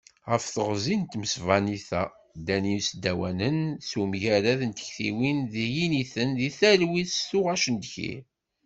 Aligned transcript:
Ɣef 0.29 0.43
teɣzi 0.53 0.95
n 0.97 1.03
tmesbanit-a, 1.11 2.01
ddan 2.39 2.65
yisdawanen 2.71 3.59
s 3.89 3.89
umgarad 4.01 4.61
n 4.69 4.71
tektiwin 4.77 5.39
d 5.51 5.53
yiniten 5.75 6.29
deg 6.39 6.53
talwit 6.59 7.09
s 7.13 7.21
tuɣac 7.29 7.65
n 7.69 7.75
ddkir. 7.79 8.21